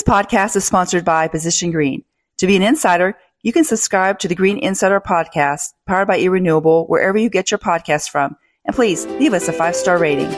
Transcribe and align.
This 0.00 0.14
podcast 0.14 0.56
is 0.56 0.64
sponsored 0.64 1.04
by 1.04 1.28
Position 1.28 1.72
Green. 1.72 2.04
To 2.38 2.46
be 2.46 2.56
an 2.56 2.62
insider, 2.62 3.18
you 3.42 3.52
can 3.52 3.64
subscribe 3.64 4.18
to 4.20 4.28
the 4.28 4.34
Green 4.34 4.56
Insider 4.56 4.98
podcast 4.98 5.74
powered 5.86 6.08
by 6.08 6.18
eRenewable 6.18 6.88
wherever 6.88 7.18
you 7.18 7.28
get 7.28 7.50
your 7.50 7.58
podcasts 7.58 8.08
from. 8.08 8.34
And 8.64 8.74
please 8.74 9.04
leave 9.04 9.34
us 9.34 9.46
a 9.48 9.52
five 9.52 9.76
star 9.76 9.98
rating. 9.98 10.30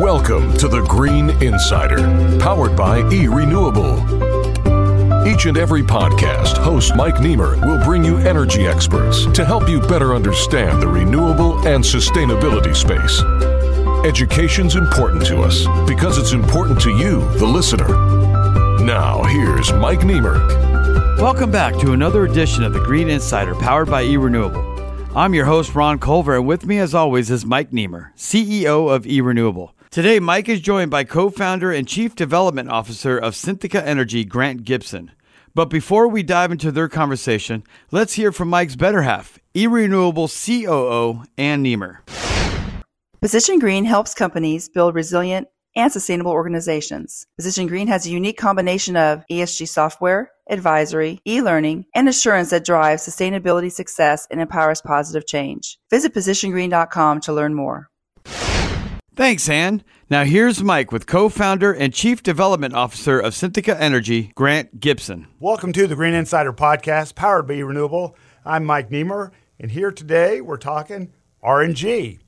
Welcome 0.00 0.56
to 0.56 0.68
the 0.68 0.80
Green 0.88 1.28
Insider, 1.42 1.98
powered 2.38 2.74
by 2.74 3.02
eRenewable. 3.02 4.00
Each 5.26 5.44
and 5.44 5.58
every 5.58 5.82
podcast, 5.82 6.56
host 6.56 6.96
Mike 6.96 7.16
Niemer 7.16 7.62
will 7.66 7.84
bring 7.84 8.06
you 8.06 8.16
energy 8.16 8.66
experts 8.66 9.26
to 9.34 9.44
help 9.44 9.68
you 9.68 9.80
better 9.82 10.14
understand 10.14 10.80
the 10.80 10.88
renewable 10.88 11.58
and 11.68 11.84
sustainability 11.84 12.74
space. 12.74 13.20
Education's 14.06 14.76
important 14.76 15.26
to 15.26 15.40
us 15.40 15.66
because 15.88 16.16
it's 16.16 16.30
important 16.30 16.80
to 16.80 16.90
you, 16.90 17.28
the 17.38 17.44
listener. 17.44 17.88
Now, 18.78 19.24
here's 19.24 19.72
Mike 19.72 20.02
Niemer. 20.02 20.38
Welcome 21.20 21.50
back 21.50 21.76
to 21.80 21.90
another 21.90 22.24
edition 22.24 22.62
of 22.62 22.72
the 22.72 22.78
Green 22.78 23.10
Insider, 23.10 23.56
powered 23.56 23.90
by 23.90 24.04
eRenewable. 24.04 25.10
I'm 25.16 25.34
your 25.34 25.46
host, 25.46 25.74
Ron 25.74 25.98
Culver, 25.98 26.36
and 26.36 26.46
with 26.46 26.66
me, 26.66 26.78
as 26.78 26.94
always, 26.94 27.32
is 27.32 27.44
Mike 27.44 27.72
Niemer, 27.72 28.14
CEO 28.14 28.94
of 28.94 29.06
eRenewable. 29.06 29.72
Today, 29.90 30.20
Mike 30.20 30.48
is 30.48 30.60
joined 30.60 30.92
by 30.92 31.02
co 31.02 31.28
founder 31.28 31.72
and 31.72 31.88
chief 31.88 32.14
development 32.14 32.70
officer 32.70 33.18
of 33.18 33.34
Synthica 33.34 33.82
Energy, 33.82 34.24
Grant 34.24 34.62
Gibson. 34.62 35.10
But 35.52 35.68
before 35.68 36.06
we 36.06 36.22
dive 36.22 36.52
into 36.52 36.70
their 36.70 36.88
conversation, 36.88 37.64
let's 37.90 38.12
hear 38.12 38.30
from 38.30 38.50
Mike's 38.50 38.76
better 38.76 39.02
half, 39.02 39.40
eRenewable 39.56 40.30
COO, 40.30 41.24
Ann 41.36 41.64
Niemer. 41.64 42.02
Position 43.22 43.58
Green 43.58 43.86
helps 43.86 44.12
companies 44.12 44.68
build 44.68 44.94
resilient 44.94 45.48
and 45.74 45.90
sustainable 45.90 46.32
organizations. 46.32 47.26
Position 47.38 47.66
Green 47.66 47.88
has 47.88 48.04
a 48.04 48.10
unique 48.10 48.36
combination 48.36 48.94
of 48.94 49.24
ESG 49.30 49.68
software, 49.68 50.30
advisory, 50.50 51.20
e-learning, 51.26 51.86
and 51.94 52.10
assurance 52.10 52.50
that 52.50 52.66
drives 52.66 53.08
sustainability 53.08 53.72
success 53.72 54.26
and 54.30 54.38
empowers 54.38 54.82
positive 54.82 55.26
change. 55.26 55.78
Visit 55.88 56.12
positiongreen.com 56.12 57.20
to 57.22 57.32
learn 57.32 57.54
more. 57.54 57.88
Thanks, 59.14 59.48
Ann. 59.48 59.82
Now 60.10 60.24
here's 60.24 60.62
Mike 60.62 60.92
with 60.92 61.06
co-founder 61.06 61.72
and 61.72 61.94
chief 61.94 62.22
development 62.22 62.74
officer 62.74 63.18
of 63.18 63.32
Synthica 63.32 63.80
Energy, 63.80 64.30
Grant 64.34 64.78
Gibson. 64.78 65.26
Welcome 65.40 65.72
to 65.72 65.86
the 65.86 65.96
Green 65.96 66.12
Insider 66.12 66.52
podcast, 66.52 67.14
powered 67.14 67.48
by 67.48 67.60
Renewable. 67.60 68.14
I'm 68.44 68.66
Mike 68.66 68.90
Niemer, 68.90 69.30
and 69.58 69.70
here 69.70 69.90
today 69.90 70.42
we're 70.42 70.58
talking 70.58 71.14
RNG. 71.42 72.18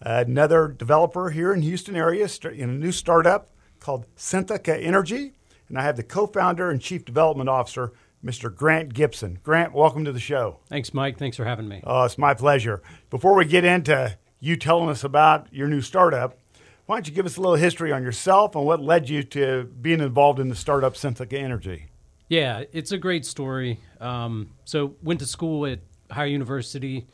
Another 0.00 0.68
developer 0.68 1.30
here 1.30 1.52
in 1.52 1.62
Houston 1.62 1.96
area 1.96 2.28
in 2.52 2.70
a 2.70 2.72
new 2.72 2.92
startup 2.92 3.50
called 3.80 4.06
Synthica 4.16 4.80
Energy, 4.80 5.32
and 5.68 5.78
I 5.78 5.82
have 5.82 5.96
the 5.96 6.04
co-founder 6.04 6.70
and 6.70 6.80
chief 6.80 7.04
development 7.04 7.48
officer, 7.48 7.92
Mr. 8.24 8.54
Grant 8.54 8.94
Gibson. 8.94 9.38
Grant, 9.42 9.72
welcome 9.72 10.04
to 10.04 10.12
the 10.12 10.20
show. 10.20 10.60
Thanks, 10.68 10.94
Mike. 10.94 11.18
Thanks 11.18 11.36
for 11.36 11.44
having 11.44 11.68
me. 11.68 11.80
Oh, 11.84 12.04
it's 12.04 12.16
my 12.16 12.34
pleasure. 12.34 12.80
Before 13.10 13.34
we 13.34 13.44
get 13.44 13.64
into 13.64 14.16
you 14.38 14.56
telling 14.56 14.88
us 14.88 15.02
about 15.02 15.52
your 15.52 15.66
new 15.66 15.80
startup, 15.80 16.38
why 16.86 16.96
don't 16.96 17.08
you 17.08 17.14
give 17.14 17.26
us 17.26 17.36
a 17.36 17.40
little 17.40 17.56
history 17.56 17.92
on 17.92 18.02
yourself 18.02 18.54
and 18.54 18.64
what 18.64 18.80
led 18.80 19.08
you 19.08 19.24
to 19.24 19.64
being 19.80 20.00
involved 20.00 20.38
in 20.38 20.48
the 20.48 20.56
startup 20.56 20.94
Synthica 20.94 21.34
Energy? 21.34 21.86
Yeah, 22.28 22.64
it's 22.72 22.92
a 22.92 22.98
great 22.98 23.26
story. 23.26 23.80
Um, 24.00 24.50
so, 24.64 24.94
went 25.02 25.20
to 25.20 25.26
school 25.26 25.66
at 25.66 25.80
Higher 26.10 26.26
University. 26.26 27.06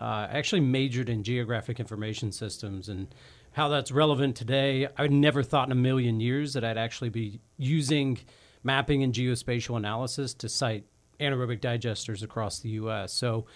Uh, 0.00 0.26
actually 0.30 0.60
majored 0.60 1.10
in 1.10 1.22
geographic 1.22 1.78
information 1.78 2.32
systems 2.32 2.88
and 2.88 3.14
how 3.52 3.68
that's 3.68 3.92
relevant 3.92 4.34
today. 4.34 4.88
I 4.96 5.08
never 5.08 5.42
thought 5.42 5.68
in 5.68 5.72
a 5.72 5.76
million 5.76 6.20
years 6.20 6.54
that 6.54 6.64
I'd 6.64 6.78
actually 6.78 7.10
be 7.10 7.40
using 7.58 8.18
mapping 8.62 9.02
and 9.02 9.12
geospatial 9.12 9.76
analysis 9.76 10.32
to 10.34 10.48
site 10.48 10.84
anaerobic 11.18 11.60
digesters 11.60 12.22
across 12.22 12.60
the 12.60 12.70
U.S. 12.70 13.12
So, 13.12 13.46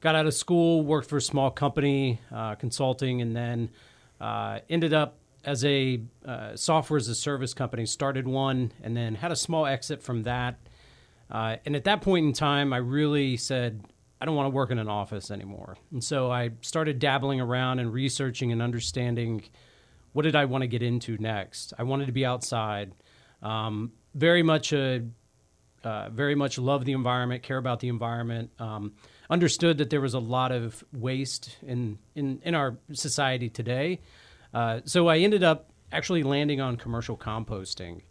got 0.00 0.14
out 0.14 0.26
of 0.26 0.34
school, 0.34 0.82
worked 0.82 1.08
for 1.08 1.16
a 1.16 1.22
small 1.22 1.50
company, 1.50 2.20
uh, 2.32 2.54
consulting, 2.54 3.20
and 3.20 3.36
then 3.36 3.70
uh, 4.20 4.60
ended 4.68 4.92
up 4.92 5.18
as 5.44 5.64
a 5.64 6.00
uh, 6.24 6.56
software 6.56 6.96
as 6.96 7.08
a 7.08 7.14
service 7.14 7.54
company. 7.54 7.86
Started 7.86 8.26
one, 8.26 8.72
and 8.82 8.96
then 8.96 9.16
had 9.16 9.32
a 9.32 9.36
small 9.36 9.66
exit 9.66 10.02
from 10.02 10.22
that. 10.22 10.56
Uh, 11.30 11.56
and 11.64 11.74
at 11.74 11.84
that 11.84 12.00
point 12.02 12.26
in 12.26 12.32
time, 12.32 12.72
I 12.72 12.78
really 12.78 13.36
said, 13.36 13.82
I 14.20 14.24
don't 14.24 14.36
want 14.36 14.46
to 14.46 14.50
work 14.50 14.70
in 14.70 14.78
an 14.78 14.88
office 14.88 15.30
anymore. 15.30 15.76
And 15.92 16.02
so 16.02 16.30
I 16.30 16.50
started 16.60 16.98
dabbling 16.98 17.40
around 17.40 17.78
and 17.78 17.92
researching 17.92 18.52
and 18.52 18.62
understanding 18.62 19.44
what 20.12 20.22
did 20.22 20.36
I 20.36 20.44
want 20.46 20.62
to 20.62 20.68
get 20.68 20.82
into 20.82 21.18
next. 21.18 21.74
I 21.78 21.82
wanted 21.82 22.06
to 22.06 22.12
be 22.12 22.24
outside. 22.24 22.92
Um, 23.42 23.92
very 24.14 24.42
much 24.42 24.72
a 24.72 25.04
uh, 25.82 26.08
very 26.08 26.34
much 26.34 26.56
love 26.56 26.86
the 26.86 26.92
environment, 26.92 27.42
care 27.42 27.58
about 27.58 27.80
the 27.80 27.88
environment. 27.88 28.50
Um, 28.58 28.94
understood 29.28 29.78
that 29.78 29.90
there 29.90 30.00
was 30.00 30.14
a 30.14 30.18
lot 30.18 30.50
of 30.50 30.82
waste 30.92 31.58
in 31.62 31.98
in, 32.14 32.40
in 32.42 32.54
our 32.54 32.78
society 32.92 33.50
today. 33.50 34.00
Uh, 34.54 34.80
so 34.84 35.08
I 35.08 35.18
ended 35.18 35.42
up 35.42 35.70
actually 35.92 36.22
landing 36.22 36.60
on 36.60 36.76
commercial 36.76 37.16
composting, 37.18 38.02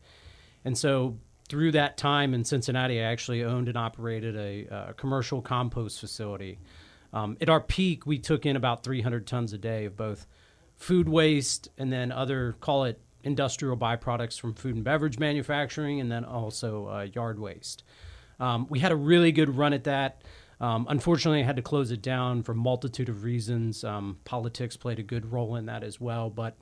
and 0.63 0.77
so 0.77 1.17
through 1.53 1.71
that 1.71 1.97
time 1.97 2.33
in 2.33 2.43
Cincinnati, 2.43 2.99
I 2.99 3.03
actually 3.03 3.43
owned 3.43 3.67
and 3.67 3.77
operated 3.77 4.35
a, 4.35 4.65
a 4.89 4.93
commercial 4.95 5.39
compost 5.39 5.99
facility. 5.99 6.57
Um, 7.13 7.37
at 7.39 7.47
our 7.47 7.61
peak, 7.61 8.07
we 8.07 8.17
took 8.17 8.47
in 8.47 8.55
about 8.55 8.83
300 8.83 9.27
tons 9.27 9.53
a 9.53 9.59
day 9.59 9.85
of 9.85 9.95
both 9.95 10.25
food 10.77 11.07
waste 11.07 11.69
and 11.77 11.93
then 11.93 12.11
other 12.11 12.55
call 12.59 12.85
it 12.85 12.99
industrial 13.21 13.77
byproducts 13.77 14.39
from 14.39 14.55
food 14.55 14.73
and 14.73 14.83
beverage 14.83 15.19
manufacturing, 15.19 15.99
and 16.01 16.11
then 16.11 16.25
also 16.25 16.87
uh, 16.87 17.01
yard 17.13 17.37
waste. 17.39 17.83
Um, 18.39 18.65
we 18.71 18.79
had 18.79 18.91
a 18.91 18.95
really 18.95 19.31
good 19.31 19.55
run 19.55 19.73
at 19.73 19.83
that. 19.83 20.23
Um, 20.59 20.87
unfortunately, 20.89 21.41
I 21.41 21.45
had 21.45 21.57
to 21.57 21.61
close 21.61 21.91
it 21.91 22.01
down 22.01 22.41
for 22.41 22.53
a 22.53 22.55
multitude 22.55 23.09
of 23.09 23.23
reasons. 23.23 23.83
Um, 23.83 24.17
politics 24.25 24.75
played 24.75 24.97
a 24.97 25.03
good 25.03 25.31
role 25.31 25.55
in 25.55 25.67
that 25.67 25.83
as 25.83 26.01
well. 26.01 26.31
But 26.31 26.57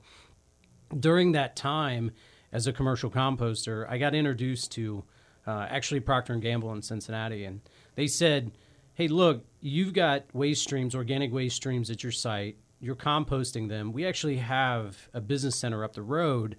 during 1.00 1.32
that 1.32 1.56
time, 1.56 2.10
as 2.52 2.66
a 2.66 2.72
commercial 2.72 3.10
composter, 3.10 3.86
I 3.88 3.98
got 3.98 4.14
introduced 4.14 4.72
to 4.72 5.04
uh, 5.46 5.66
actually 5.70 6.00
Procter 6.00 6.32
and 6.32 6.42
Gamble 6.42 6.72
in 6.72 6.82
Cincinnati, 6.82 7.44
and 7.44 7.60
they 7.94 8.06
said, 8.06 8.52
"Hey, 8.94 9.08
look, 9.08 9.44
you've 9.60 9.92
got 9.92 10.24
waste 10.32 10.62
streams, 10.62 10.94
organic 10.94 11.32
waste 11.32 11.56
streams 11.56 11.90
at 11.90 12.02
your 12.02 12.12
site. 12.12 12.56
You're 12.80 12.96
composting 12.96 13.68
them. 13.68 13.92
We 13.92 14.06
actually 14.06 14.36
have 14.36 15.08
a 15.14 15.20
business 15.20 15.56
center 15.56 15.84
up 15.84 15.94
the 15.94 16.02
road. 16.02 16.56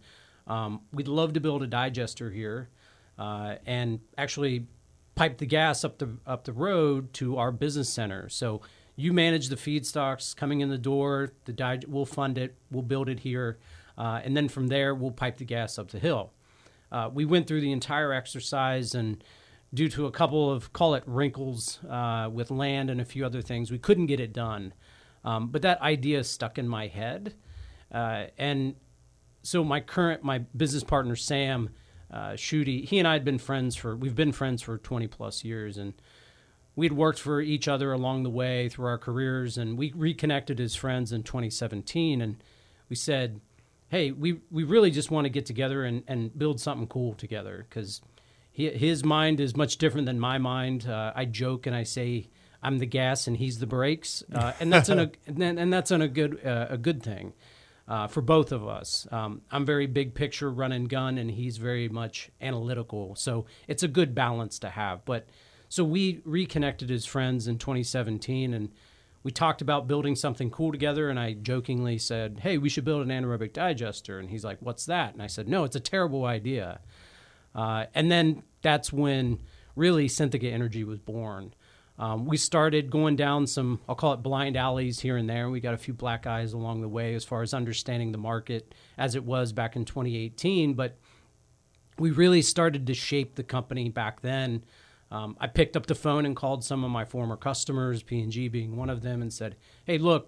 Um, 0.47 0.81
we'd 0.91 1.07
love 1.07 1.33
to 1.33 1.39
build 1.39 1.63
a 1.63 1.67
digester 1.67 2.31
here, 2.31 2.69
uh, 3.17 3.55
and 3.65 3.99
actually." 4.17 4.67
pipe 5.15 5.37
the 5.37 5.45
gas 5.45 5.83
up 5.83 5.99
the 5.99 6.09
up 6.25 6.43
the 6.43 6.53
road 6.53 7.13
to 7.13 7.37
our 7.37 7.51
business 7.51 7.89
center. 7.89 8.29
So 8.29 8.61
you 8.95 9.13
manage 9.13 9.49
the 9.49 9.55
feedstocks 9.55 10.35
coming 10.35 10.61
in 10.61 10.69
the 10.69 10.77
door. 10.77 11.31
The 11.45 11.53
dig- 11.53 11.85
we'll 11.87 12.05
fund 12.05 12.37
it. 12.37 12.55
We'll 12.71 12.83
build 12.83 13.09
it 13.09 13.19
here, 13.19 13.59
uh, 13.97 14.21
and 14.23 14.35
then 14.35 14.47
from 14.47 14.67
there 14.67 14.95
we'll 14.95 15.11
pipe 15.11 15.37
the 15.37 15.45
gas 15.45 15.77
up 15.77 15.89
the 15.89 15.99
hill. 15.99 16.31
Uh, 16.91 17.09
we 17.11 17.25
went 17.25 17.47
through 17.47 17.61
the 17.61 17.71
entire 17.71 18.13
exercise, 18.13 18.93
and 18.93 19.23
due 19.73 19.89
to 19.89 20.05
a 20.05 20.11
couple 20.11 20.51
of 20.51 20.73
call 20.73 20.93
it 20.93 21.03
wrinkles 21.05 21.79
uh, 21.89 22.29
with 22.31 22.51
land 22.51 22.89
and 22.89 23.01
a 23.01 23.05
few 23.05 23.25
other 23.25 23.41
things, 23.41 23.71
we 23.71 23.79
couldn't 23.79 24.05
get 24.05 24.19
it 24.19 24.33
done. 24.33 24.73
Um, 25.25 25.47
but 25.47 25.61
that 25.61 25.81
idea 25.81 26.23
stuck 26.23 26.57
in 26.57 26.67
my 26.67 26.87
head, 26.87 27.33
uh, 27.91 28.25
and 28.37 28.75
so 29.41 29.63
my 29.63 29.79
current 29.79 30.23
my 30.23 30.39
business 30.39 30.83
partner 30.83 31.15
Sam 31.15 31.69
uh, 32.13 32.37
he 32.37 32.99
and 32.99 33.07
I 33.07 33.13
had 33.13 33.25
been 33.25 33.39
friends 33.39 33.75
for 33.75 33.95
we've 33.95 34.15
been 34.15 34.31
friends 34.31 34.61
for 34.61 34.77
20 34.77 35.07
plus 35.07 35.43
years, 35.43 35.77
and 35.79 35.93
we'd 36.75 36.93
worked 36.93 37.19
for 37.19 37.41
each 37.41 37.67
other 37.67 37.91
along 37.91 38.21
the 38.21 38.29
way 38.29 38.69
through 38.69 38.85
our 38.85 38.99
careers, 38.99 39.57
and 39.57 39.79
we 39.79 39.91
reconnected 39.95 40.59
as 40.59 40.75
friends 40.75 41.11
in 41.11 41.23
2017, 41.23 42.21
and 42.21 42.43
we 42.87 42.95
said, 42.95 43.41
"Hey, 43.93 44.11
we 44.11 44.39
we 44.51 44.63
really 44.63 44.91
just 44.91 45.11
want 45.11 45.25
to 45.25 45.29
get 45.29 45.45
together 45.45 45.83
and 45.83 46.03
and 46.07 46.37
build 46.37 46.59
something 46.59 46.87
cool 46.87 47.13
together 47.13 47.65
because." 47.69 48.01
His 48.55 49.03
mind 49.03 49.39
is 49.39 49.57
much 49.57 49.77
different 49.77 50.05
than 50.05 50.19
my 50.19 50.37
mind. 50.37 50.87
Uh, 50.87 51.11
I 51.15 51.25
joke 51.25 51.65
and 51.65 51.75
I 51.75 51.81
say 51.81 52.29
I'm 52.61 52.77
the 52.77 52.85
gas 52.85 53.25
and 53.25 53.35
he's 53.35 53.57
the 53.57 53.65
brakes, 53.65 54.23
uh, 54.31 54.53
and 54.59 54.71
that's 54.71 54.89
an, 54.89 54.99
a, 54.99 55.11
and 55.25 55.73
that's 55.73 55.89
an, 55.89 56.03
a 56.03 56.07
good 56.07 56.45
uh, 56.45 56.67
a 56.69 56.77
good 56.77 57.01
thing 57.01 57.33
uh, 57.87 58.07
for 58.07 58.21
both 58.21 58.51
of 58.51 58.67
us. 58.67 59.07
Um, 59.11 59.41
I'm 59.51 59.65
very 59.65 59.87
big 59.87 60.13
picture, 60.15 60.49
run 60.49 60.71
and 60.71 60.89
gun, 60.89 61.17
and 61.17 61.29
he's 61.29 61.57
very 61.57 61.89
much 61.89 62.29
analytical. 62.41 63.15
So 63.15 63.45
it's 63.67 63.83
a 63.83 63.87
good 63.87 64.15
balance 64.15 64.59
to 64.59 64.69
have. 64.69 65.03
But 65.05 65.27
so 65.69 65.83
we 65.83 66.21
reconnected 66.23 66.91
as 66.91 67.05
friends 67.05 67.47
in 67.47 67.57
2017, 67.57 68.53
and 68.53 68.69
we 69.23 69.31
talked 69.31 69.61
about 69.61 69.87
building 69.87 70.15
something 70.15 70.51
cool 70.51 70.71
together. 70.71 71.09
And 71.09 71.19
I 71.19 71.33
jokingly 71.33 71.97
said, 71.97 72.39
"Hey, 72.41 72.57
we 72.57 72.69
should 72.69 72.85
build 72.85 73.07
an 73.07 73.09
anaerobic 73.09 73.53
digester." 73.53 74.19
And 74.19 74.29
he's 74.29 74.43
like, 74.43 74.57
"What's 74.61 74.85
that?" 74.85 75.13
And 75.13 75.21
I 75.21 75.27
said, 75.27 75.47
"No, 75.47 75.63
it's 75.63 75.75
a 75.75 75.81
terrible 75.81 76.25
idea." 76.25 76.79
Uh, 77.55 77.85
and 77.93 78.11
then 78.11 78.43
that's 78.61 78.91
when 78.91 79.39
really 79.75 80.07
Synthica 80.07 80.51
Energy 80.51 80.83
was 80.83 80.99
born. 80.99 81.53
Um, 81.99 82.25
we 82.25 82.37
started 82.37 82.89
going 82.89 83.15
down 83.15 83.45
some, 83.45 83.79
I'll 83.87 83.95
call 83.95 84.13
it 84.13 84.23
blind 84.23 84.57
alleys 84.57 84.99
here 84.99 85.15
and 85.15 85.29
there. 85.29 85.49
We 85.49 85.59
got 85.59 85.75
a 85.75 85.77
few 85.77 85.93
black 85.93 86.25
eyes 86.25 86.53
along 86.53 86.81
the 86.81 86.87
way 86.87 87.13
as 87.13 87.23
far 87.23 87.43
as 87.43 87.53
understanding 87.53 88.11
the 88.11 88.17
market 88.17 88.73
as 88.97 89.13
it 89.13 89.23
was 89.23 89.53
back 89.53 89.75
in 89.75 89.85
2018. 89.85 90.73
But 90.73 90.97
we 91.99 92.09
really 92.09 92.41
started 92.41 92.87
to 92.87 92.93
shape 92.95 93.35
the 93.35 93.43
company 93.43 93.89
back 93.89 94.21
then. 94.21 94.63
Um, 95.13 95.37
I 95.39 95.45
picked 95.45 95.77
up 95.77 95.85
the 95.85 95.93
phone 95.93 96.25
and 96.25 96.35
called 96.35 96.63
some 96.63 96.83
of 96.83 96.89
my 96.89 97.05
former 97.05 97.37
customers, 97.37 98.01
P&G 98.01 98.47
being 98.47 98.75
one 98.75 98.89
of 98.89 99.03
them, 99.03 99.21
and 99.21 99.31
said, 99.31 99.55
"Hey, 99.85 99.99
look, 99.99 100.27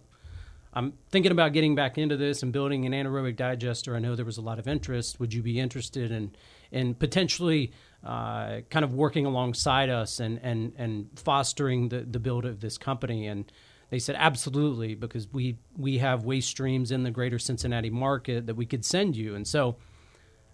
I'm 0.74 0.94
thinking 1.10 1.32
about 1.32 1.54
getting 1.54 1.74
back 1.74 1.98
into 1.98 2.16
this 2.16 2.44
and 2.44 2.54
building 2.54 2.86
an 2.86 2.92
anaerobic 2.92 3.36
digester. 3.36 3.96
I 3.96 4.00
know 4.00 4.16
there 4.16 4.26
was 4.26 4.38
a 4.38 4.44
lot 4.44 4.60
of 4.60 4.68
interest. 4.68 5.20
Would 5.20 5.34
you 5.34 5.42
be 5.42 5.60
interested 5.60 6.12
in 6.12 6.36
in 6.72 6.94
potentially 6.94 7.72
uh, 8.04 8.62
kind 8.70 8.86
of 8.86 8.94
working 8.94 9.26
alongside 9.26 9.90
us 9.90 10.20
and 10.20 10.40
and 10.44 10.74
and 10.78 11.10
fostering 11.16 11.90
the 11.90 12.02
the 12.02 12.20
build 12.20 12.46
of 12.46 12.60
this 12.60 12.78
company?" 12.78 13.26
And 13.26 13.52
they 13.90 13.98
said 13.98 14.16
absolutely 14.20 14.94
because 14.94 15.28
we 15.34 15.58
we 15.76 15.98
have 15.98 16.26
waste 16.26 16.50
streams 16.50 16.92
in 16.92 17.02
the 17.02 17.12
greater 17.12 17.40
Cincinnati 17.40 17.90
market 17.90 18.46
that 18.46 18.56
we 18.56 18.68
could 18.68 18.86
send 18.86 19.16
you, 19.16 19.34
and 19.34 19.48
so 19.48 19.78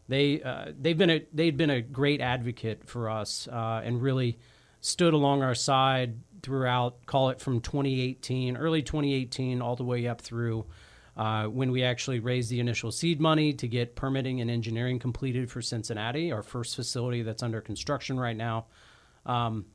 they 0.08 0.42
uh, 0.42 0.72
they've 0.80 0.98
been 0.98 1.10
a 1.10 1.26
they've 1.34 1.56
been 1.56 1.70
a 1.70 1.82
great 1.82 2.22
advocate 2.22 2.88
for 2.88 3.10
us 3.10 3.48
uh, 3.52 3.82
and 3.84 4.02
really 4.02 4.40
stood 4.82 5.14
along 5.14 5.44
our 5.44 5.56
side 5.56 6.16
throughout. 6.42 7.06
Call 7.06 7.30
it 7.30 7.40
from 7.40 7.62
2018, 7.62 8.58
early 8.58 8.82
2018, 8.82 9.62
all 9.62 9.76
the 9.76 9.84
way 9.84 10.08
up 10.08 10.22
through 10.22 10.66
uh, 11.18 11.46
when 11.46 11.72
we 11.72 11.84
actually 11.84 12.20
raised 12.20 12.50
the 12.50 12.60
initial 12.60 12.92
seed 12.92 13.20
money 13.20 13.54
to 13.54 13.68
get 13.68 13.96
permitting 13.96 14.42
and 14.42 14.50
engineering 14.50 15.00
completed 15.00 15.52
for 15.52 15.62
Cincinnati, 15.62 16.32
our 16.32 16.44
first 16.44 16.76
facility 16.76 17.22
that's 17.22 17.44
under 17.44 17.62
construction 17.62 18.20
right 18.20 18.38
now. 18.38 18.66
Um, 19.26 19.66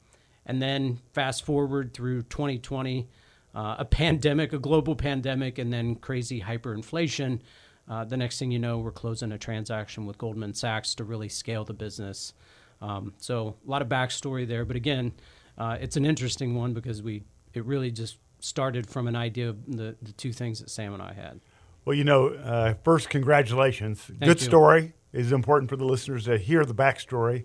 and 0.45 0.63
then 0.63 1.01
fast 1.13 1.45
forward 1.45 1.93
through 1.93 2.23
2020, 2.23 3.09
uh, 3.55 3.77
a 3.79 3.85
pandemic, 3.91 4.53
a 4.53 4.59
global 4.59 4.97
pandemic, 4.97 5.59
and 5.59 5.73
then 5.73 5.97
crazy 5.97 6.41
hyperinflation. 6.41 7.41
Uh, 7.89 8.05
the 8.05 8.17
next 8.17 8.39
thing 8.39 8.51
you 8.51 8.59
know, 8.59 8.79
we're 8.79 8.91
closing 8.91 9.33
a 9.33 9.39
transaction 9.39 10.07
with 10.07 10.19
Goldman 10.19 10.55
Sachs 10.55 10.95
to 10.97 11.05
really 11.05 11.29
scale 11.29 11.65
the 11.65 11.75
business. 11.75 12.33
Um, 12.81 13.15
so 13.19 13.57
a 13.67 13.71
lot 13.71 13.83
of 13.83 13.89
backstory 13.89 14.47
there, 14.47 14.65
but 14.65 14.77
again, 14.77 15.13
uh, 15.57 15.79
it's 15.81 15.97
an 15.97 16.05
interesting 16.05 16.55
one 16.55 16.75
because 16.75 17.03
we 17.03 17.23
it 17.55 17.65
really 17.65 17.91
just 17.91 18.19
started 18.41 18.89
from 18.89 19.09
an 19.09 19.17
idea 19.17 19.49
of 19.49 19.65
the, 19.67 19.97
the 20.03 20.13
two 20.13 20.33
things 20.33 20.61
that 20.61 20.69
Sam 20.69 20.93
and 20.93 21.03
I 21.03 21.15
had. 21.15 21.41
Well, 21.85 21.97
you 21.97 22.05
know, 22.05 22.29
uh, 22.29 22.75
first, 22.85 23.09
congratulations. 23.09 24.03
Thank 24.03 24.21
Good 24.21 24.41
you. 24.41 24.47
story. 24.47 24.93
Is 25.13 25.33
important 25.33 25.71
for 25.71 25.77
the 25.77 25.87
listeners 25.87 26.25
to 26.25 26.37
hear 26.37 26.67
the 26.67 26.75
backstory 26.75 27.45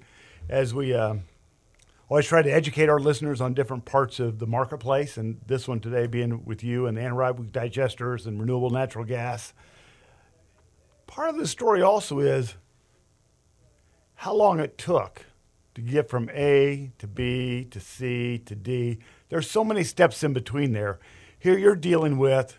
as 0.50 0.74
we 0.74 0.94
uh, 0.94 1.16
always 2.10 2.26
try 2.26 2.42
to 2.42 2.50
educate 2.50 2.90
our 2.90 3.00
listeners 3.00 3.40
on 3.40 3.54
different 3.54 3.86
parts 3.86 4.20
of 4.20 4.40
the 4.40 4.48
marketplace. 4.48 5.16
And 5.16 5.40
this 5.48 5.70
one 5.70 5.80
today 5.80 6.08
being 6.08 6.44
with 6.44 6.64
you 6.66 6.88
and 6.88 6.98
anaerobic 6.98 7.52
digesters 7.52 8.26
and 8.26 8.42
renewable 8.42 8.70
natural 8.72 9.06
gas. 9.06 9.54
Part 11.12 11.28
of 11.28 11.36
the 11.36 11.46
story 11.46 11.82
also 11.82 12.20
is 12.20 12.56
how 14.16 14.34
long 14.34 14.62
it 14.62 14.78
took 14.78 15.26
to 15.76 15.82
get 15.82 16.10
from 16.10 16.30
A 16.30 16.94
to 17.00 17.08
B 17.08 17.68
to 17.70 17.82
C 17.82 18.38
to 18.46 18.56
D. 18.56 19.00
There's 19.28 19.52
so 19.52 19.66
many 19.66 19.84
steps 19.84 20.24
in 20.24 20.32
between 20.32 20.72
there. 20.72 21.00
Here 21.38 21.58
you're 21.58 21.76
dealing 21.76 22.18
with 22.18 22.58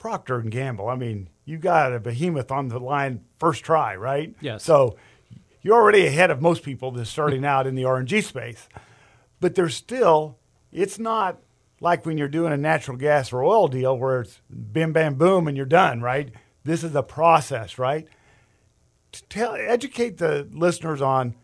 Procter 0.00 0.40
and 0.40 0.50
Gamble. 0.50 0.88
I 0.88 0.96
mean, 0.96 1.28
you 1.44 1.58
got 1.58 1.92
a 1.92 2.00
behemoth 2.00 2.50
on 2.50 2.66
the 2.66 2.80
line 2.80 3.20
first 3.38 3.62
try, 3.62 3.94
right? 3.94 4.34
Yes. 4.40 4.64
So 4.64 4.96
you're 5.60 5.76
already 5.76 6.04
ahead 6.04 6.32
of 6.32 6.42
most 6.42 6.64
people 6.64 6.90
that's 6.90 7.08
starting 7.08 7.44
out 7.44 7.68
in 7.68 7.76
the 7.76 7.84
RNG 7.84 8.24
space. 8.24 8.68
But 9.38 9.54
there's 9.54 9.76
still, 9.76 10.38
it's 10.72 10.98
not 10.98 11.38
like 11.80 12.04
when 12.04 12.18
you're 12.18 12.26
doing 12.26 12.52
a 12.52 12.56
natural 12.56 12.96
gas 12.96 13.32
or 13.32 13.44
oil 13.44 13.68
deal 13.68 13.96
where 13.96 14.22
it's 14.22 14.40
bim 14.50 14.92
bam 14.92 15.14
boom 15.14 15.46
and 15.46 15.56
you're 15.56 15.66
done, 15.66 16.00
right? 16.00 16.32
This 16.64 16.84
is 16.84 16.94
a 16.94 17.02
process, 17.02 17.78
right? 17.78 18.06
To 19.12 19.22
tell, 19.24 19.54
educate 19.54 20.18
the 20.18 20.48
listeners 20.52 21.02
on 21.02 21.34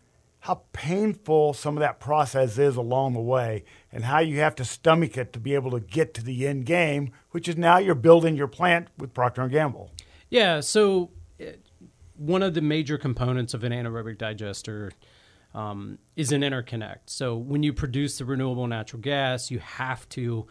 how 0.41 0.61
painful 0.71 1.53
some 1.53 1.75
of 1.75 1.81
that 1.81 1.99
process 1.99 2.57
is 2.57 2.77
along 2.77 3.13
the 3.13 3.19
way 3.19 3.65
and 3.91 4.05
how 4.05 4.19
you 4.19 4.39
have 4.39 4.55
to 4.55 4.65
stomach 4.65 5.17
it 5.17 5.33
to 5.33 5.39
be 5.39 5.53
able 5.53 5.71
to 5.71 5.81
get 5.81 6.13
to 6.13 6.23
the 6.23 6.47
end 6.47 6.65
game, 6.65 7.11
which 7.31 7.49
is 7.49 7.57
now 7.57 7.77
you're 7.77 7.95
building 7.95 8.37
your 8.37 8.47
plant 8.47 8.87
with 8.97 9.13
Procter 9.13 9.45
& 9.47 9.49
Gamble. 9.49 9.91
Yeah, 10.29 10.61
so 10.61 11.11
uh, 11.41 11.45
one 12.15 12.41
of 12.41 12.53
the 12.53 12.61
major 12.61 12.97
components 12.97 13.53
of 13.53 13.63
an 13.63 13.73
anaerobic 13.73 14.17
digester 14.17 14.93
um, 15.53 15.97
is 16.15 16.31
an 16.31 16.41
interconnect. 16.41 17.07
So 17.07 17.35
when 17.35 17.63
you 17.63 17.73
produce 17.73 18.17
the 18.17 18.25
renewable 18.25 18.67
natural 18.67 19.01
gas, 19.01 19.51
you 19.51 19.59
have 19.59 20.07
to 20.09 20.47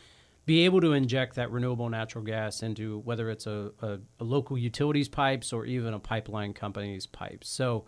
be 0.48 0.64
able 0.64 0.80
to 0.80 0.94
inject 0.94 1.34
that 1.34 1.50
renewable 1.50 1.90
natural 1.90 2.24
gas 2.24 2.62
into 2.62 3.00
whether 3.00 3.28
it's 3.28 3.46
a, 3.46 3.70
a, 3.82 3.98
a 4.18 4.24
local 4.24 4.56
utilities 4.56 5.06
pipes 5.06 5.52
or 5.52 5.66
even 5.66 5.92
a 5.92 5.98
pipeline 5.98 6.54
company's 6.54 7.06
pipes. 7.06 7.50
So 7.50 7.84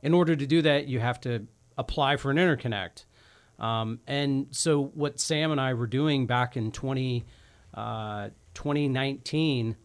in 0.00 0.14
order 0.14 0.36
to 0.36 0.46
do 0.46 0.62
that, 0.62 0.86
you 0.86 1.00
have 1.00 1.20
to 1.22 1.48
apply 1.76 2.16
for 2.16 2.30
an 2.30 2.36
interconnect. 2.36 3.06
Um, 3.58 3.98
and 4.06 4.46
so, 4.52 4.84
what 4.94 5.20
Sam 5.20 5.50
and 5.50 5.60
I 5.60 5.74
were 5.74 5.88
doing 5.88 6.26
back 6.26 6.56
in 6.56 6.72
20, 6.72 7.26
uh, 7.74 8.30
2019, 8.54 9.76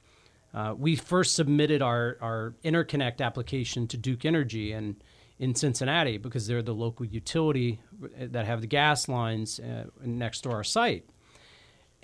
uh, 0.53 0.75
we 0.77 0.95
first 0.95 1.35
submitted 1.35 1.81
our, 1.81 2.17
our 2.21 2.53
interconnect 2.63 3.19
application 3.19 3.87
to 3.87 3.97
Duke 3.97 4.23
Energy 4.23 4.71
and 4.71 4.95
in 5.39 5.55
Cincinnati 5.55 6.17
because 6.17 6.47
they're 6.47 6.61
the 6.61 6.73
local 6.73 7.05
utility 7.05 7.81
that 8.17 8.45
have 8.45 8.61
the 8.61 8.67
gas 8.67 9.09
lines 9.09 9.59
uh, 9.59 9.85
next 10.05 10.41
to 10.41 10.51
our 10.51 10.63
site. 10.63 11.09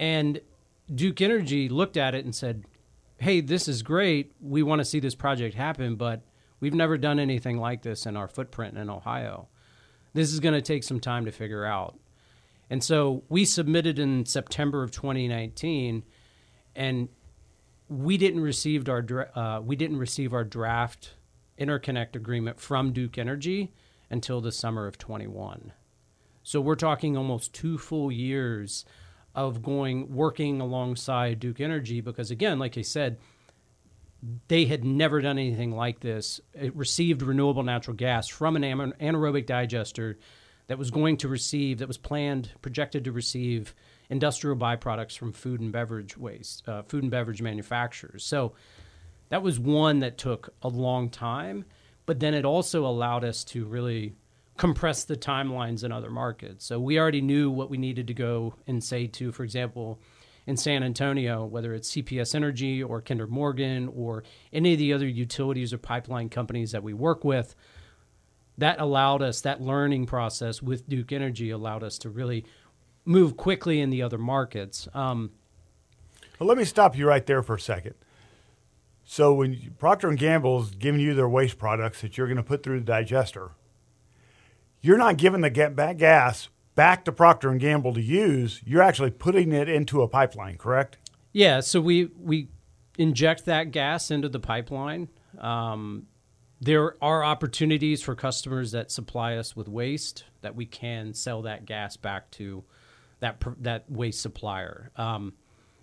And 0.02 0.42
Duke 0.94 1.22
Energy 1.22 1.70
looked 1.70 1.96
at 1.96 2.14
it 2.14 2.26
and 2.26 2.36
said, 2.36 2.66
Hey, 3.18 3.40
this 3.40 3.70
is 3.70 3.84
great. 3.84 4.34
We 4.42 4.64
want 4.64 4.80
to 4.80 4.86
see 4.86 5.00
this 5.00 5.16
project 5.16 5.56
happen, 5.56 5.96
but 5.96 6.24
We've 6.62 6.76
never 6.76 6.98
done 6.98 7.20
anything 7.20 7.58
like 7.58 7.82
this 7.82 8.06
in 8.06 8.16
our 8.16 8.28
footprint 8.30 8.78
in 8.78 8.90
Ohio. 8.90 9.50
This 10.14 10.32
is 10.32 10.40
going 10.40 10.54
to 10.54 10.62
take 10.62 10.84
some 10.84 11.00
time 11.00 11.26
to 11.26 11.32
figure 11.32 11.66
out. 11.66 12.00
And 12.70 12.84
so 12.84 13.24
we 13.28 13.44
submitted 13.44 14.00
in 14.00 14.26
September 14.26 14.84
of 14.84 14.92
2019, 14.92 16.04
and 16.76 17.10
we 17.90 18.16
didn't 18.18 18.42
receive 18.42 18.88
our 18.88 19.30
uh, 19.36 19.60
we 19.60 19.76
didn't 19.76 19.98
receive 19.98 20.34
our 20.34 20.46
draft 20.46 21.16
interconnect 21.60 22.16
agreement 22.16 22.60
from 22.60 22.94
Duke 22.94 23.18
Energy 23.18 23.74
until 24.10 24.40
the 24.40 24.52
summer 24.52 24.88
of 24.88 24.98
21. 24.98 25.74
So 26.44 26.62
we're 26.62 26.76
talking 26.76 27.18
almost 27.18 27.54
two 27.54 27.78
full 27.78 28.12
years 28.12 28.86
of 29.34 29.64
going 29.64 30.14
working 30.14 30.60
alongside 30.62 31.40
Duke 31.40 31.62
Energy 31.62 32.02
because 32.02 32.32
again, 32.32 32.60
like 32.60 32.78
I 32.78 32.82
said, 32.82 33.18
they 34.48 34.66
had 34.66 34.84
never 34.84 35.22
done 35.22 35.38
anything 35.38 35.76
like 35.76 36.00
this. 36.00 36.40
It 36.54 36.76
received 36.76 37.22
renewable 37.22 37.64
natural 37.64 37.96
gas 37.96 38.28
from 38.28 38.56
an 38.56 38.64
anaerobic 38.64 39.46
digester 39.46 40.20
that 40.68 40.78
was 40.78 40.92
going 40.92 41.18
to 41.18 41.28
receive, 41.28 41.80
that 41.80 41.88
was 41.88 41.98
planned, 41.98 42.52
projected 42.62 43.06
to 43.06 43.12
receive 43.12 43.74
industrial 44.10 44.58
byproducts 44.58 45.18
from 45.18 45.34
food 45.34 45.60
and 45.60 45.72
beverage 45.72 46.18
waste, 46.18 46.68
uh, 46.68 46.84
food 46.84 47.04
and 47.04 47.12
beverage 47.12 47.42
manufacturers. 47.42 48.24
So 48.24 48.54
that 49.30 49.42
was 49.42 49.60
one 49.60 50.00
that 50.00 50.18
took 50.18 50.54
a 50.62 50.68
long 50.68 51.10
time, 51.10 51.66
but 52.06 52.20
then 52.20 52.34
it 52.34 52.46
also 52.46 52.86
allowed 52.86 53.24
us 53.24 53.44
to 53.46 53.66
really 53.66 54.14
compress 54.62 55.06
the 55.06 55.16
timelines 55.16 55.84
in 55.84 55.92
other 55.92 56.12
markets. 56.12 56.64
So 56.64 56.80
we 56.80 57.00
already 57.00 57.20
knew 57.20 57.50
what 57.50 57.72
we 57.72 57.80
needed 57.80 58.06
to 58.06 58.14
go 58.14 58.54
and 58.68 58.84
say 58.84 59.08
to, 59.08 59.32
for 59.32 59.44
example, 59.44 60.00
in 60.46 60.56
San 60.56 60.84
Antonio, 60.84 61.44
whether 61.46 61.74
it's 61.74 61.90
CPS 61.90 62.36
Energy 62.36 62.84
or 62.84 63.02
Kinder 63.02 63.26
Morgan 63.26 63.92
or 63.96 64.24
any 64.54 64.74
of 64.74 64.78
the 64.78 64.94
other 64.94 65.08
utilities 65.08 65.74
or 65.74 65.80
pipeline 65.80 66.30
companies 66.30 66.74
that 66.74 66.84
we 66.84 66.94
work 66.94 67.24
with, 67.24 67.56
that 68.60 68.80
allowed 68.80 69.24
us, 69.24 69.42
that 69.42 69.62
learning 69.62 70.06
process 70.06 70.62
with 70.62 70.88
Duke 70.88 71.12
Energy 71.12 71.50
allowed 71.50 71.82
us 71.82 71.98
to 71.98 72.12
really 72.12 72.46
move 73.04 73.38
quickly 73.38 73.82
in 73.82 73.90
the 73.90 74.04
other 74.04 74.20
markets. 74.20 74.88
Um, 74.94 75.32
well, 76.38 76.48
let 76.48 76.60
me 76.60 76.66
stop 76.66 76.96
you 76.96 77.08
right 77.08 77.26
there 77.26 77.42
for 77.42 77.56
a 77.56 77.60
second. 77.60 77.96
So 79.06 79.34
when 79.34 79.74
Procter 79.80 80.08
and 80.08 80.20
Gamble's 80.20 80.70
giving 80.70 81.02
you 81.02 81.16
their 81.16 81.28
waste 81.28 81.58
products 81.58 82.02
that 82.02 82.16
you're 82.16 82.28
going 82.28 82.38
to 82.38 82.44
put 82.44 82.62
through 82.62 82.82
the 82.82 82.86
digester, 82.86 83.54
you're 84.82 84.98
not 84.98 85.18
giving 85.18 85.42
the 85.42 85.50
get 85.50 85.76
back 85.76 85.98
gas 85.98 86.50
back 86.76 87.06
to 87.06 87.12
Procter 87.12 87.50
and 87.50 87.60
Gamble 87.60 87.94
to 87.94 88.02
use, 88.02 88.62
you're 88.66 88.82
actually 88.82 89.12
putting 89.12 89.52
it 89.52 89.70
into 89.70 90.02
a 90.02 90.08
pipeline, 90.08 90.58
correct? 90.58 90.98
Yeah. 91.32 91.60
So 91.60 91.82
we 91.82 92.06
we 92.20 92.50
inject 92.98 93.46
that 93.46 93.72
gas 93.72 94.12
into 94.12 94.30
the 94.30 94.40
pipeline. 94.40 95.10
Um, 95.38 96.08
there 96.60 96.96
are 97.04 97.24
opportunities 97.24 98.02
for 98.02 98.16
customers 98.16 98.72
that 98.72 98.92
supply 98.92 99.36
us 99.36 99.56
with 99.56 99.68
waste 99.68 100.26
that 100.42 100.56
we 100.56 100.66
can 100.66 101.14
sell 101.14 101.42
that 101.44 101.66
gas 101.66 101.98
back 101.98 102.30
to 102.32 102.64
that 103.20 103.42
that 103.60 103.90
waste 103.90 104.22
supplier. 104.22 104.92
Um, 104.96 105.34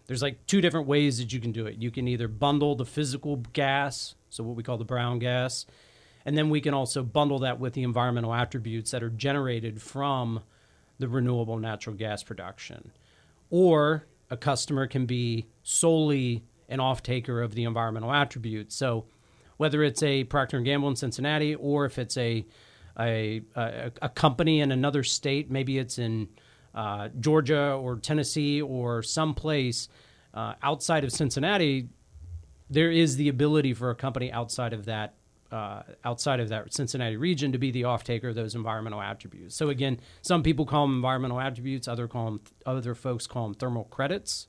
there's 0.07 0.23
like 0.23 0.47
two 0.47 0.61
different 0.61 0.87
ways 0.87 1.19
that 1.19 1.33
you 1.33 1.41
can 1.41 1.53
do 1.53 1.67
it. 1.67 1.77
You 1.77 1.91
can 1.91 2.09
either 2.09 2.29
bundle 2.29 2.75
the 2.75 2.87
physical 2.87 3.37
gas, 3.53 4.15
so 4.31 4.43
what 4.43 4.57
we 4.57 4.63
call 4.63 4.79
the 4.79 4.85
brown 4.85 5.19
gas, 5.19 5.67
and 6.29 6.37
then 6.37 6.51
we 6.51 6.61
can 6.61 6.75
also 6.75 7.03
bundle 7.03 7.39
that 7.39 7.59
with 7.59 7.73
the 7.73 7.83
environmental 7.83 8.35
attributes 8.35 8.91
that 8.91 9.03
are 9.03 9.09
generated 9.09 9.81
from 9.81 10.43
the 10.99 11.09
renewable 11.09 11.57
natural 11.57 11.97
gas 11.97 12.23
production. 12.23 12.93
Or 13.49 14.05
a 14.29 14.37
customer 14.37 14.87
can 14.87 15.07
be 15.07 15.47
solely 15.63 16.45
an 16.69 16.81
off 16.81 17.03
taker 17.03 17.41
of 17.41 17.55
the 17.55 17.65
environmental 17.65 18.13
attributes. 18.13 18.75
So 18.75 19.07
whether 19.57 19.83
it's 19.83 20.03
a 20.03 20.25
Procter 20.25 20.61
Gamble 20.61 20.91
in 20.91 20.97
Cincinnati 20.97 21.55
or 21.55 21.87
if 21.87 21.99
it's 21.99 22.19
a 22.19 22.45
a, 23.01 23.41
a, 23.57 23.91
a 24.03 24.09
company 24.11 24.61
in 24.61 24.71
another 24.71 25.03
state, 25.05 25.51
maybe 25.51 25.79
it's 25.79 25.99
in 25.99 26.29
uh, 26.75 27.09
Georgia 27.19 27.73
or 27.73 27.97
Tennessee 27.97 28.61
or 28.61 29.03
someplace 29.03 29.89
uh, 30.35 30.57
outside 30.63 31.05
of 31.05 31.13
Cincinnati, 31.13 31.89
there 32.69 32.91
is 32.91 33.17
the 33.17 33.31
ability 33.31 33.73
for 33.73 33.89
a 33.89 33.95
company 33.95 34.31
outside 34.31 34.75
of 34.75 34.85
that 34.85 35.15
uh, 35.51 35.83
outside 36.05 36.41
of 36.41 36.49
that 36.51 36.73
Cincinnati 36.75 37.17
region 37.17 37.53
to 37.53 37.59
be 37.59 37.71
the 37.71 37.85
off 37.85 38.05
taker 38.05 38.29
of 38.29 38.35
those 38.35 38.55
environmental 38.55 39.01
attributes. 39.01 39.55
So 39.55 39.69
again, 39.69 40.01
some 40.23 40.43
people 40.43 40.67
call 40.67 40.87
them 40.87 40.97
environmental 40.97 41.41
attributes, 41.41 41.89
other 41.89 42.09
call 42.09 42.25
them 42.27 42.41
other 42.67 42.95
folks 42.95 43.27
call 43.27 43.45
them 43.45 43.55
thermal 43.55 43.85
credits. 43.85 44.49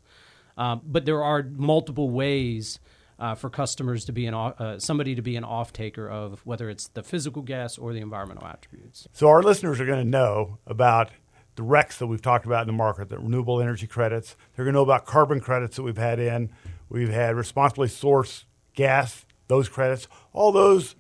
Uh, 0.58 0.76
but 0.84 1.06
there 1.06 1.24
are 1.24 1.44
multiple 1.44 2.10
ways 2.10 2.80
uh, 3.18 3.36
for 3.36 3.50
customers 3.50 4.06
to 4.06 4.12
be 4.12 4.26
an 4.26 4.34
uh, 4.34 4.80
somebody 4.80 5.16
to 5.16 5.22
be 5.22 5.36
an 5.36 5.44
off 5.44 5.74
taker 5.74 6.10
of 6.10 6.46
whether 6.46 6.70
it's 6.70 6.88
the 6.90 7.04
physical 7.04 7.42
gas 7.42 7.78
or 7.78 7.94
the 7.94 8.00
environmental 8.00 8.46
attributes. 8.46 9.08
So 9.14 9.28
our 9.28 9.42
listeners 9.42 9.80
are 9.80 9.86
going 9.86 10.04
to 10.04 10.10
know 10.10 10.60
about 10.66 11.10
the 11.56 11.64
RECs 11.64 11.98
that 11.98 12.08
we've 12.08 12.22
talked 12.22 12.46
about 12.46 12.62
in 12.62 12.68
the 12.68 12.74
market, 12.74 13.10
the 13.10 13.20
renewable 13.20 13.62
energy 13.62 13.88
credits. 13.88 14.38
They're 14.56 14.64
going 14.64 14.74
to 14.74 14.80
know 14.80 14.84
about 14.84 15.06
carbon 15.06 15.42
credits 15.42 15.76
that 15.76 15.84
we've 15.84 15.98
had 15.98 16.20
in. 16.20 16.52
We've 16.88 17.10
had 17.10 17.36
responsibly 17.36 17.90
sourced 17.90 18.46
gas, 18.74 19.26
those 19.50 19.68
credits. 19.68 20.08
All 20.32 20.54
those 20.54 20.96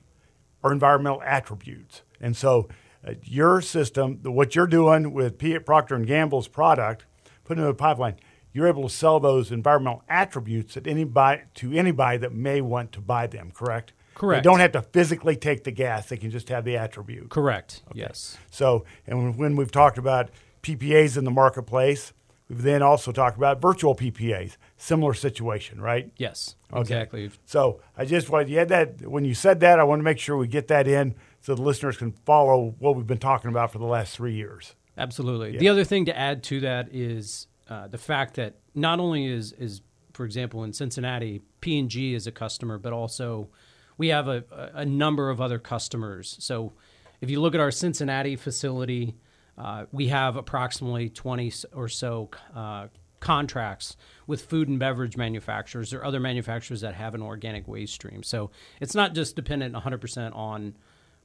are 0.62 0.74
environmental 0.74 1.22
attributes. 1.24 2.01
And 2.20 2.36
so 2.36 2.68
uh, 3.08 3.13
your 3.24 3.62
system, 3.62 4.20
what 4.24 4.56
you're 4.56 4.68
doing 4.68 5.13
with 5.13 5.38
P- 5.38 5.58
Procter 5.60 5.98
& 6.00 6.06
Gamble's 6.06 6.50
product, 6.50 7.06
putting 7.46 7.63
it 7.63 7.68
in 7.68 7.72
a 7.72 7.75
pipeline, 7.75 8.15
you're 8.51 8.68
able 8.68 8.84
to 8.84 8.94
sell 8.94 9.22
those 9.22 9.51
environmental 9.51 10.03
attributes 10.10 10.75
at 10.75 10.88
anybody, 10.88 11.44
to 11.56 11.72
anybody 11.72 12.18
that 12.18 12.34
may 12.34 12.60
want 12.60 12.91
to 12.94 13.00
buy 13.00 13.27
them, 13.27 13.51
correct? 13.51 13.94
Correct. 14.15 14.44
They 14.44 14.50
don't 14.50 14.60
have 14.60 14.74
to 14.74 14.82
physically 14.82 15.38
take 15.38 15.63
the 15.63 15.72
gas; 15.72 16.10
they 16.10 16.18
can 16.18 16.29
just 16.29 16.50
have 16.50 16.65
the 16.65 16.75
attribute. 16.75 17.29
Correct. 17.29 17.84
Okay. 17.91 18.00
Yes. 18.00 18.38
So, 18.51 18.84
and 19.08 19.38
when 19.38 19.56
we've 19.56 19.72
talked 19.72 19.98
about 19.98 20.29
PPAs 20.62 21.18
in 21.18 21.24
the 21.24 21.32
marketplace, 21.32 22.12
we've 22.50 22.62
then 22.62 22.82
also 22.82 23.12
talked 23.12 23.38
about 23.38 23.62
virtual 23.62 23.96
PPAs. 23.96 24.58
Similar 24.77 25.13
situation, 25.13 25.79
right? 25.79 26.12
Yes. 26.18 26.56
Okay. 26.72 26.82
Exactly. 26.82 27.32
So, 27.46 27.82
I 27.98 28.06
just 28.06 28.29
wanted 28.29 28.50
you 28.50 28.58
had 28.58 28.70
that 28.70 29.08
when 29.08 29.24
you 29.25 29.34
said 29.34 29.60
that. 29.62 29.79
I 29.79 29.84
want 29.84 30.00
to 30.00 30.03
make 30.03 30.20
sure 30.20 30.38
we 30.38 30.48
get 30.48 30.68
that 30.68 30.88
in 30.88 31.15
so 31.41 31.56
the 31.56 31.62
listeners 31.62 31.98
can 31.98 32.12
follow 32.12 32.75
what 32.79 32.96
we've 32.96 33.08
been 33.08 33.18
talking 33.18 33.50
about 33.50 33.72
for 33.72 33.77
the 33.77 33.86
last 33.86 34.15
three 34.15 34.34
years. 34.34 34.75
Absolutely. 34.98 35.53
Yeah. 35.53 35.60
The 35.60 35.70
other 35.70 35.84
thing 35.84 36.06
to 36.06 36.18
add 36.18 36.44
to 36.44 36.60
that 36.62 36.89
is 36.91 37.48
uh, 37.70 37.88
the 37.88 37.98
fact 37.98 38.36
that 38.36 38.56
not 38.75 39.00
only 39.00 39.25
is 39.25 39.53
is 39.53 39.82
for 40.13 40.25
example 40.25 40.63
in 40.63 40.74
Cincinnati 40.74 41.41
P&G 41.62 42.13
is 42.13 42.27
a 42.27 42.32
customer, 42.32 42.77
but 42.77 42.91
also 42.91 43.50
we 43.98 44.10
have 44.10 44.27
a, 44.27 44.44
a 44.74 44.86
number 44.86 45.29
of 45.29 45.39
other 45.39 45.60
customers. 45.60 46.36
So 46.39 46.74
if 47.22 47.29
you 47.29 47.39
look 47.39 47.53
at 47.53 47.62
our 47.62 47.72
Cincinnati 47.72 48.36
facility, 48.36 49.15
uh, 49.60 49.86
we 49.92 50.08
have 50.08 50.36
approximately 50.36 51.10
20 51.10 51.51
or 51.74 51.88
so 51.88 52.30
uh, 52.56 52.88
contracts 53.20 53.98
with 54.25 54.42
food 54.42 54.70
and 54.70 54.80
beverage 54.80 55.18
manufacturers 55.18 55.94
or 55.94 56.04
other 56.04 56.20
manufacturers 56.20 56.82
that 56.82 56.96
have 56.96 57.13
an 57.13 57.22
organic 57.22 57.68
waste 57.68 57.94
stream. 57.94 58.24
So 58.24 58.51
it's 58.80 58.96
not 58.96 59.13
just 59.13 59.36
dependent 59.36 59.75
100% 59.75 60.36
on 60.36 60.75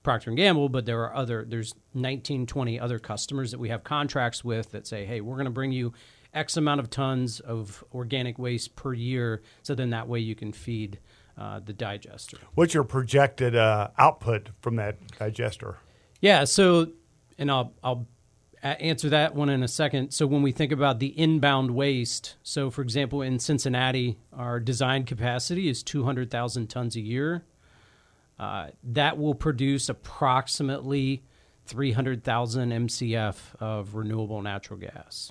Procter 0.02 0.30
and 0.30 0.36
Gamble, 0.36 0.68
but 0.68 0.84
there 0.84 1.02
are 1.02 1.14
other 1.14 1.46
there's 1.48 1.74
19 1.94 2.44
20 2.44 2.78
other 2.78 2.98
customers 2.98 3.52
that 3.52 3.58
we 3.58 3.70
have 3.70 3.84
contracts 3.84 4.44
with 4.44 4.72
that 4.72 4.86
say, 4.86 5.06
"Hey, 5.06 5.22
we're 5.22 5.36
going 5.36 5.46
to 5.46 5.50
bring 5.50 5.72
you 5.72 5.94
X 6.34 6.56
amount 6.56 6.80
of 6.80 6.90
tons 6.90 7.40
of 7.40 7.82
organic 7.94 8.38
waste 8.38 8.76
per 8.76 8.92
year 8.92 9.40
so 9.62 9.74
then 9.74 9.90
that 9.90 10.06
way 10.06 10.18
you 10.18 10.34
can 10.34 10.52
feed 10.52 10.98
uh, 11.38 11.60
the 11.64 11.72
digester. 11.72 12.38
What's 12.54 12.74
your 12.74 12.84
projected 12.84 13.56
uh, 13.56 13.88
output 13.98 14.50
from 14.60 14.76
that 14.76 14.96
digester? 15.18 15.78
Yeah, 16.20 16.44
so, 16.44 16.88
and 17.38 17.50
I'll, 17.50 17.72
I'll 17.82 18.06
answer 18.68 19.08
that 19.10 19.34
one 19.34 19.48
in 19.48 19.62
a 19.62 19.68
second. 19.68 20.12
So, 20.12 20.26
when 20.26 20.42
we 20.42 20.52
think 20.52 20.72
about 20.72 20.98
the 20.98 21.18
inbound 21.18 21.72
waste, 21.72 22.36
so 22.42 22.70
for 22.70 22.82
example, 22.82 23.22
in 23.22 23.38
Cincinnati, 23.38 24.18
our 24.32 24.60
design 24.60 25.04
capacity 25.04 25.68
is 25.68 25.82
200,000 25.82 26.68
tons 26.68 26.96
a 26.96 27.00
year. 27.00 27.44
Uh, 28.38 28.68
that 28.82 29.16
will 29.16 29.34
produce 29.34 29.88
approximately 29.88 31.22
300,000 31.66 32.70
MCF 32.70 33.36
of 33.60 33.94
renewable 33.94 34.42
natural 34.42 34.78
gas 34.78 35.30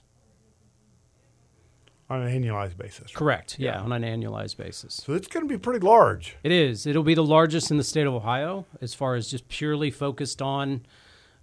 on 2.14 2.22
an 2.22 2.42
annualized 2.42 2.78
basis. 2.78 3.12
Correct. 3.12 3.58
Yeah, 3.60 3.74
yeah, 3.74 3.82
on 3.82 3.92
an 3.92 4.04
annualized 4.04 4.58
basis. 4.58 5.02
So 5.04 5.14
it's 5.14 5.28
going 5.28 5.48
to 5.48 5.50
be 5.52 5.58
pretty 5.58 5.86
large. 5.86 6.38
It 6.44 6.52
is. 6.52 6.86
It'll 6.86 7.04
be 7.04 7.16
the 7.16 7.24
largest 7.24 7.72
in 7.72 7.78
the 7.78 7.84
state 7.84 8.06
of 8.08 8.14
Ohio 8.14 8.66
as 8.82 8.94
far 8.94 9.16
as 9.16 9.30
just 9.30 9.48
purely 9.48 9.92
focused 9.92 10.42
on 10.42 10.86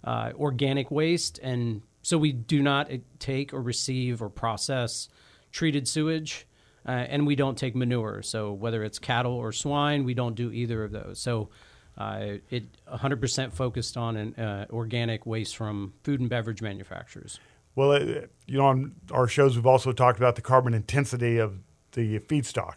uh, 0.03 0.31
organic 0.35 0.91
waste. 0.91 1.39
And 1.41 1.81
so 2.01 2.17
we 2.17 2.31
do 2.31 2.61
not 2.61 2.89
take 3.19 3.53
or 3.53 3.61
receive 3.61 4.21
or 4.21 4.29
process 4.29 5.09
treated 5.51 5.87
sewage. 5.87 6.47
Uh, 6.87 6.91
and 6.91 7.27
we 7.27 7.35
don't 7.35 7.57
take 7.57 7.75
manure. 7.75 8.23
So 8.23 8.53
whether 8.53 8.83
it's 8.83 8.97
cattle 8.97 9.33
or 9.33 9.51
swine, 9.51 10.03
we 10.03 10.15
don't 10.15 10.33
do 10.33 10.51
either 10.51 10.83
of 10.83 10.91
those. 10.91 11.19
So 11.19 11.49
uh, 11.97 12.37
it 12.49 12.65
100% 12.91 13.53
focused 13.53 13.97
on 13.97 14.17
an, 14.17 14.35
uh, 14.35 14.65
organic 14.71 15.25
waste 15.25 15.55
from 15.55 15.93
food 16.03 16.19
and 16.19 16.29
beverage 16.29 16.61
manufacturers. 16.61 17.39
Well, 17.75 17.91
it, 17.93 18.31
you 18.47 18.57
know, 18.57 18.65
on 18.65 18.95
our 19.11 19.27
shows, 19.27 19.55
we've 19.55 19.65
also 19.65 19.91
talked 19.91 20.17
about 20.17 20.35
the 20.35 20.41
carbon 20.41 20.73
intensity 20.73 21.37
of 21.37 21.59
the 21.91 22.19
feedstock. 22.19 22.75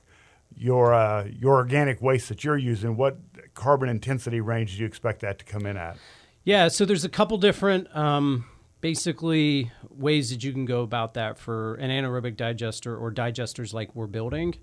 Your 0.57 0.95
uh, 0.95 1.25
your 1.25 1.55
organic 1.55 2.01
waste 2.01 2.29
that 2.29 2.45
you're 2.45 2.57
using, 2.57 2.97
what 2.97 3.19
carbon 3.55 3.89
intensity 3.89 4.41
range 4.41 4.77
do 4.77 4.83
you 4.83 4.87
expect 4.87 5.21
that 5.21 5.41
to 5.41 5.45
come 5.45 5.67
in 5.67 5.77
at? 5.77 5.97
Yeah, 6.45 6.69
so 6.69 6.85
there's 6.85 7.05
a 7.05 7.09
couple 7.09 7.39
different, 7.39 7.95
um, 7.97 8.45
basically, 8.81 9.73
ways 9.89 10.31
that 10.31 10.45
you 10.45 10.53
can 10.53 10.67
go 10.67 10.83
about 10.83 11.15
that 11.15 11.39
for 11.39 11.75
an 11.77 11.91
anaerobic 11.91 12.37
digester 12.37 12.97
or 12.97 13.11
digesters 13.11 13.73
like 13.73 13.95
we're 13.95 14.07
building. 14.07 14.55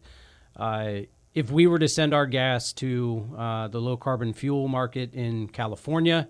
Uh, 0.56 1.02
if 1.34 1.50
we 1.50 1.66
were 1.66 1.80
to 1.80 1.88
send 1.88 2.14
our 2.14 2.28
gas 2.28 2.72
to 2.74 3.30
uh, 3.38 3.68
the 3.68 3.80
low 3.80 3.98
carbon 3.98 4.34
fuel 4.34 4.68
market 4.68 5.16
in 5.16 5.48
California, 5.48 6.28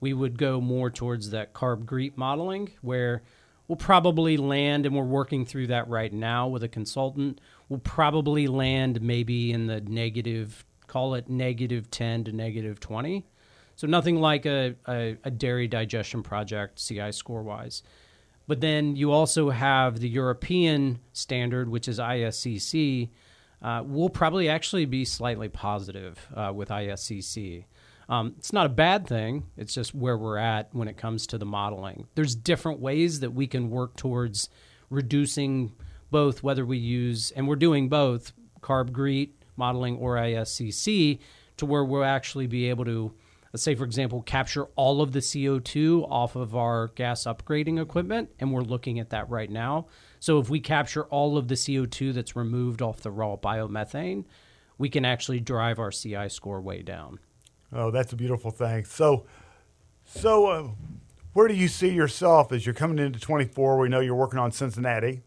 we 0.00 0.12
would 0.12 0.36
go 0.36 0.60
more 0.60 0.90
towards 0.90 1.30
that 1.30 1.52
carb 1.54 1.84
GREET 1.84 2.16
modeling 2.16 2.70
where 2.80 3.22
We'll 3.68 3.76
probably 3.76 4.38
land, 4.38 4.86
and 4.86 4.96
we're 4.96 5.04
working 5.04 5.44
through 5.44 5.66
that 5.66 5.88
right 5.88 6.10
now 6.10 6.48
with 6.48 6.62
a 6.62 6.68
consultant. 6.68 7.38
We'll 7.68 7.80
probably 7.80 8.46
land 8.46 9.02
maybe 9.02 9.52
in 9.52 9.66
the 9.66 9.82
negative, 9.82 10.64
call 10.86 11.14
it 11.14 11.28
negative 11.28 11.90
10 11.90 12.24
to 12.24 12.32
negative 12.32 12.80
20. 12.80 13.26
So 13.78 13.86
nothing 13.86 14.20
like 14.20 14.44
a, 14.44 14.74
a, 14.88 15.16
a 15.22 15.30
dairy 15.30 15.68
digestion 15.68 16.24
project, 16.24 16.84
CI 16.84 17.12
score 17.12 17.44
wise. 17.44 17.84
But 18.48 18.60
then 18.60 18.96
you 18.96 19.12
also 19.12 19.50
have 19.50 20.00
the 20.00 20.08
European 20.08 20.98
standard, 21.12 21.68
which 21.68 21.86
is 21.86 22.00
ISCC. 22.00 23.10
Uh, 23.62 23.84
will 23.86 24.10
probably 24.10 24.48
actually 24.48 24.84
be 24.84 25.04
slightly 25.04 25.48
positive 25.48 26.26
uh, 26.34 26.52
with 26.52 26.70
ISCC. 26.70 27.66
Um, 28.08 28.34
it's 28.36 28.52
not 28.52 28.66
a 28.66 28.68
bad 28.70 29.06
thing. 29.06 29.44
It's 29.56 29.74
just 29.74 29.94
where 29.94 30.18
we're 30.18 30.38
at 30.38 30.74
when 30.74 30.88
it 30.88 30.96
comes 30.96 31.24
to 31.28 31.38
the 31.38 31.46
modeling. 31.46 32.08
There's 32.16 32.34
different 32.34 32.80
ways 32.80 33.20
that 33.20 33.30
we 33.30 33.46
can 33.46 33.70
work 33.70 33.94
towards 33.94 34.48
reducing 34.90 35.72
both 36.10 36.42
whether 36.42 36.66
we 36.66 36.78
use, 36.78 37.30
and 37.30 37.46
we're 37.46 37.54
doing 37.54 37.88
both, 37.88 38.32
carb 38.60 38.90
GREET 38.90 39.40
modeling 39.56 39.98
or 39.98 40.16
ISCC 40.16 41.20
to 41.58 41.66
where 41.66 41.84
we'll 41.84 42.02
actually 42.02 42.48
be 42.48 42.68
able 42.70 42.84
to, 42.84 43.12
let's 43.52 43.62
say, 43.62 43.74
for 43.74 43.84
example, 43.84 44.22
capture 44.22 44.64
all 44.76 45.00
of 45.00 45.12
the 45.12 45.20
CO2 45.20 46.06
off 46.10 46.36
of 46.36 46.54
our 46.54 46.88
gas 46.88 47.24
upgrading 47.24 47.80
equipment. 47.80 48.30
And 48.38 48.52
we're 48.52 48.62
looking 48.62 48.98
at 48.98 49.10
that 49.10 49.28
right 49.28 49.50
now. 49.50 49.86
So 50.20 50.38
if 50.38 50.50
we 50.50 50.60
capture 50.60 51.04
all 51.04 51.36
of 51.36 51.48
the 51.48 51.54
CO2 51.54 52.14
that's 52.14 52.36
removed 52.36 52.82
off 52.82 53.00
the 53.00 53.10
raw 53.10 53.36
biomethane, 53.36 54.24
we 54.76 54.88
can 54.88 55.04
actually 55.04 55.40
drive 55.40 55.78
our 55.78 55.90
CI 55.90 56.28
score 56.28 56.60
way 56.60 56.82
down. 56.82 57.18
Oh, 57.72 57.90
that's 57.90 58.12
a 58.12 58.16
beautiful 58.16 58.50
thing. 58.50 58.84
So, 58.84 59.26
so 60.04 60.46
uh, 60.46 60.68
where 61.32 61.48
do 61.48 61.54
you 61.54 61.68
see 61.68 61.90
yourself 61.90 62.52
as 62.52 62.64
you're 62.64 62.74
coming 62.74 62.98
into 62.98 63.18
24? 63.18 63.78
We 63.78 63.88
know 63.88 64.00
you're 64.00 64.14
working 64.14 64.38
on 64.38 64.52
Cincinnati. 64.52 65.22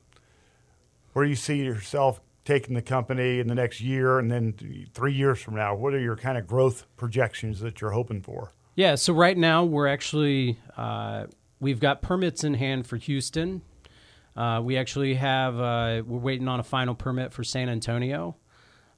Where 1.13 1.25
do 1.25 1.29
you 1.29 1.35
see 1.35 1.63
yourself 1.63 2.21
taking 2.45 2.73
the 2.73 2.81
company 2.81 3.39
in 3.39 3.47
the 3.47 3.55
next 3.55 3.81
year 3.81 4.19
and 4.19 4.31
then 4.31 4.89
three 4.93 5.13
years 5.13 5.39
from 5.39 5.55
now? 5.55 5.75
What 5.75 5.93
are 5.93 5.99
your 5.99 6.15
kind 6.15 6.37
of 6.37 6.47
growth 6.47 6.85
projections 6.97 7.59
that 7.59 7.81
you're 7.81 7.91
hoping 7.91 8.21
for? 8.21 8.51
Yeah, 8.75 8.95
so 8.95 9.13
right 9.13 9.37
now 9.37 9.63
we're 9.63 9.87
actually 9.87 10.57
uh, 10.77 11.25
we've 11.59 11.79
got 11.79 12.01
permits 12.01 12.43
in 12.43 12.53
hand 12.53 12.87
for 12.87 12.97
Houston. 12.97 13.61
Uh, 14.35 14.61
we 14.63 14.77
actually 14.77 15.15
have 15.15 15.59
uh, 15.59 16.03
we're 16.05 16.19
waiting 16.19 16.47
on 16.47 16.59
a 16.59 16.63
final 16.63 16.95
permit 16.95 17.33
for 17.33 17.43
San 17.43 17.69
Antonio. 17.69 18.37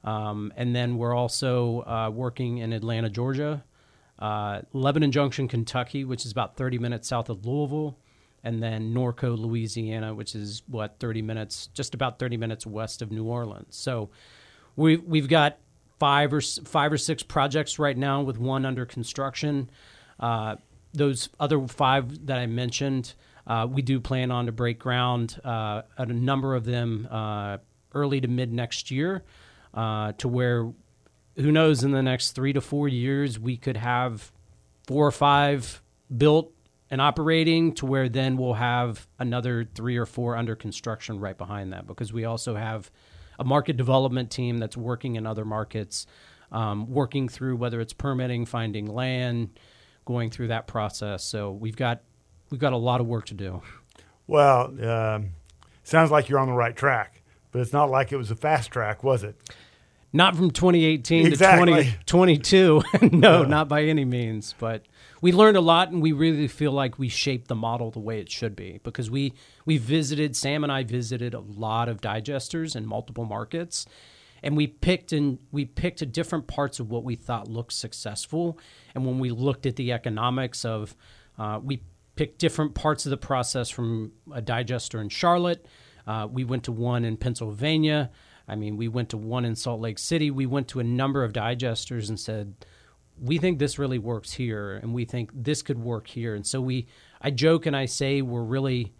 Um, 0.04 0.52
and 0.56 0.76
then 0.76 0.98
we're 0.98 1.14
also 1.14 1.80
uh, 1.80 2.10
working 2.12 2.58
in 2.58 2.72
Atlanta, 2.72 3.08
Georgia, 3.08 3.64
uh, 4.18 4.60
Lebanon 4.72 5.10
Junction, 5.10 5.48
Kentucky, 5.48 6.04
which 6.04 6.26
is 6.26 6.32
about 6.32 6.56
30 6.56 6.78
minutes 6.78 7.08
south 7.08 7.30
of 7.30 7.46
Louisville, 7.46 7.98
and 8.44 8.62
then 8.62 8.94
Norco, 8.94 9.36
Louisiana, 9.36 10.14
which 10.14 10.34
is 10.34 10.62
what 10.68 11.00
30 11.00 11.22
minutes, 11.22 11.68
just 11.68 11.94
about 11.94 12.18
30 12.18 12.36
minutes 12.36 12.66
west 12.66 13.02
of 13.02 13.10
New 13.10 13.24
Orleans. 13.24 13.74
So 13.74 14.10
we 14.76 14.98
we've 14.98 15.28
got 15.28 15.58
five 15.98 16.32
or 16.32 16.40
five 16.40 16.92
or 16.92 16.98
six 16.98 17.22
projects 17.22 17.78
right 17.78 17.96
now 17.96 18.20
with 18.22 18.38
one 18.38 18.66
under 18.66 18.84
construction. 18.84 19.70
Uh, 20.20 20.56
those 20.92 21.30
other 21.40 21.66
five 21.66 22.26
that 22.26 22.38
I 22.38 22.46
mentioned, 22.46 23.14
uh, 23.46 23.66
we 23.68 23.82
do 23.82 23.98
plan 23.98 24.30
on 24.30 24.46
to 24.46 24.52
break 24.52 24.78
ground 24.78 25.40
uh, 25.42 25.82
at 25.98 26.08
a 26.08 26.14
number 26.14 26.54
of 26.54 26.64
them 26.64 27.08
uh, 27.10 27.58
early 27.94 28.20
to 28.20 28.28
mid 28.28 28.52
next 28.52 28.90
year, 28.90 29.24
uh, 29.72 30.12
to 30.18 30.28
where 30.28 30.70
who 31.36 31.50
knows 31.50 31.82
in 31.82 31.90
the 31.90 32.02
next 32.02 32.32
three 32.32 32.52
to 32.52 32.60
four 32.60 32.86
years 32.86 33.38
we 33.40 33.56
could 33.56 33.76
have 33.76 34.30
four 34.86 35.06
or 35.06 35.10
five 35.10 35.82
built 36.16 36.53
and 36.90 37.00
operating 37.00 37.72
to 37.74 37.86
where 37.86 38.08
then 38.08 38.36
we'll 38.36 38.54
have 38.54 39.06
another 39.18 39.66
three 39.74 39.96
or 39.96 40.06
four 40.06 40.36
under 40.36 40.54
construction 40.54 41.18
right 41.18 41.36
behind 41.36 41.72
that 41.72 41.86
because 41.86 42.12
we 42.12 42.24
also 42.24 42.54
have 42.54 42.90
a 43.38 43.44
market 43.44 43.76
development 43.76 44.30
team 44.30 44.58
that's 44.58 44.76
working 44.76 45.16
in 45.16 45.26
other 45.26 45.44
markets, 45.44 46.06
um, 46.52 46.90
working 46.90 47.28
through 47.28 47.56
whether 47.56 47.80
it's 47.80 47.92
permitting, 47.92 48.46
finding 48.46 48.86
land, 48.86 49.58
going 50.04 50.30
through 50.30 50.48
that 50.48 50.66
process. 50.66 51.24
So 51.24 51.50
we've 51.50 51.76
got 51.76 52.02
we've 52.50 52.60
got 52.60 52.72
a 52.72 52.78
lot 52.78 53.00
of 53.00 53.06
work 53.06 53.26
to 53.26 53.34
do. 53.34 53.62
Well, 54.26 54.72
um, 54.88 55.30
sounds 55.82 56.10
like 56.10 56.28
you're 56.28 56.38
on 56.38 56.48
the 56.48 56.54
right 56.54 56.76
track, 56.76 57.22
but 57.50 57.60
it's 57.60 57.72
not 57.72 57.90
like 57.90 58.12
it 58.12 58.16
was 58.16 58.30
a 58.30 58.36
fast 58.36 58.70
track, 58.70 59.02
was 59.02 59.24
it? 59.24 59.36
Not 60.12 60.36
from 60.36 60.52
2018 60.52 61.26
Exactly. 61.26 61.84
to 61.84 61.90
2022. 62.06 62.82
no, 63.12 63.42
not 63.42 63.68
by 63.68 63.82
any 63.82 64.04
means. 64.04 64.54
But 64.58 64.84
we 65.24 65.32
learned 65.32 65.56
a 65.56 65.62
lot, 65.62 65.90
and 65.90 66.02
we 66.02 66.12
really 66.12 66.46
feel 66.46 66.70
like 66.70 66.98
we 66.98 67.08
shaped 67.08 67.48
the 67.48 67.54
model 67.54 67.90
the 67.90 67.98
way 67.98 68.20
it 68.20 68.30
should 68.30 68.54
be 68.54 68.78
because 68.84 69.10
we 69.10 69.32
we 69.64 69.78
visited 69.78 70.36
Sam 70.36 70.62
and 70.62 70.70
I 70.70 70.84
visited 70.84 71.32
a 71.32 71.40
lot 71.40 71.88
of 71.88 72.02
digesters 72.02 72.76
in 72.76 72.84
multiple 72.84 73.24
markets, 73.24 73.86
and 74.42 74.54
we 74.54 74.66
picked 74.66 75.14
and 75.14 75.38
we 75.50 75.64
picked 75.64 76.12
different 76.12 76.46
parts 76.46 76.78
of 76.78 76.90
what 76.90 77.04
we 77.04 77.16
thought 77.16 77.48
looked 77.48 77.72
successful. 77.72 78.58
And 78.94 79.06
when 79.06 79.18
we 79.18 79.30
looked 79.30 79.64
at 79.64 79.76
the 79.76 79.92
economics 79.92 80.62
of, 80.62 80.94
uh, 81.38 81.58
we 81.62 81.82
picked 82.16 82.38
different 82.38 82.74
parts 82.74 83.06
of 83.06 83.10
the 83.10 83.16
process 83.16 83.70
from 83.70 84.12
a 84.30 84.42
digester 84.42 85.00
in 85.00 85.08
Charlotte. 85.08 85.64
Uh, 86.06 86.28
we 86.30 86.44
went 86.44 86.64
to 86.64 86.72
one 86.72 87.02
in 87.02 87.16
Pennsylvania. 87.16 88.10
I 88.46 88.56
mean, 88.56 88.76
we 88.76 88.88
went 88.88 89.08
to 89.08 89.16
one 89.16 89.46
in 89.46 89.56
Salt 89.56 89.80
Lake 89.80 89.98
City. 89.98 90.30
We 90.30 90.44
went 90.44 90.68
to 90.68 90.80
a 90.80 90.84
number 90.84 91.24
of 91.24 91.32
digesters 91.32 92.10
and 92.10 92.20
said, 92.20 92.56
we 93.20 93.38
think 93.38 93.58
this 93.58 93.78
really 93.78 93.98
works 93.98 94.32
here, 94.32 94.76
and 94.76 94.92
we 94.92 95.04
think 95.04 95.30
this 95.32 95.62
could 95.62 95.78
work 95.78 96.08
here. 96.08 96.34
And 96.34 96.46
so 96.46 96.60
we, 96.60 96.86
I 97.20 97.30
joke 97.30 97.66
and 97.66 97.76
I 97.76 97.86
say 97.86 98.22
we're 98.22 98.42
really, 98.42 98.92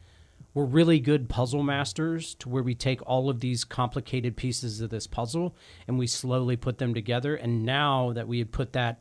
we're 0.54 0.64
really 0.64 1.00
good 1.00 1.28
puzzle 1.28 1.62
masters 1.62 2.34
to 2.36 2.48
where 2.48 2.62
we 2.62 2.74
take 2.74 3.00
all 3.06 3.28
of 3.28 3.40
these 3.40 3.64
complicated 3.64 4.36
pieces 4.36 4.80
of 4.80 4.90
this 4.90 5.06
puzzle 5.06 5.56
and 5.88 5.98
we 5.98 6.06
slowly 6.06 6.56
put 6.56 6.78
them 6.78 6.94
together. 6.94 7.34
And 7.34 7.64
now 7.64 8.12
that 8.12 8.28
we 8.28 8.38
had 8.38 8.52
put 8.52 8.72
that, 8.74 9.00